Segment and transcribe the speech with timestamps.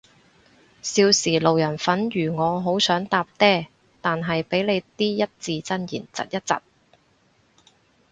[0.81, 3.67] 少時路人粉如我好想搭嗲，
[4.01, 6.53] 但係被你啲一字真言疾一疾